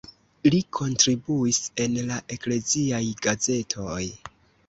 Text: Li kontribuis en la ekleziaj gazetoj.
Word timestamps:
Li 0.53 0.61
kontribuis 0.77 1.59
en 1.85 1.99
la 2.07 2.17
ekleziaj 2.37 3.03
gazetoj. 3.27 4.01